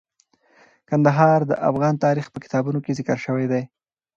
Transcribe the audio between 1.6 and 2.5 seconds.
افغان تاریخ په